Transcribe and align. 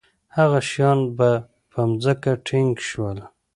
هغه 0.37 0.59
شیان 0.69 0.99
به 1.17 1.29
په 1.71 1.79
ځمکه 2.03 2.31
ټینګ 2.47 2.71
شول. 2.89 3.17